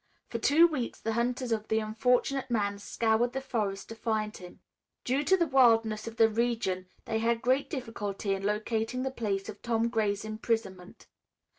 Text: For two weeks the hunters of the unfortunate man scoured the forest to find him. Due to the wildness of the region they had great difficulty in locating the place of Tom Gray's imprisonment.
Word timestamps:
For 0.29 0.39
two 0.39 0.65
weeks 0.65 0.99
the 0.99 1.13
hunters 1.13 1.51
of 1.51 1.67
the 1.67 1.77
unfortunate 1.77 2.49
man 2.49 2.79
scoured 2.79 3.33
the 3.33 3.39
forest 3.39 3.87
to 3.89 3.95
find 3.95 4.35
him. 4.35 4.59
Due 5.03 5.23
to 5.23 5.37
the 5.37 5.45
wildness 5.45 6.07
of 6.07 6.17
the 6.17 6.27
region 6.27 6.87
they 7.05 7.19
had 7.19 7.43
great 7.43 7.69
difficulty 7.69 8.33
in 8.33 8.41
locating 8.41 9.03
the 9.03 9.11
place 9.11 9.47
of 9.47 9.61
Tom 9.61 9.89
Gray's 9.89 10.25
imprisonment. 10.25 11.05